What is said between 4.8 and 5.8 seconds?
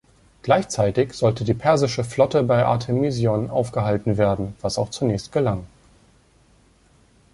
zunächst gelang.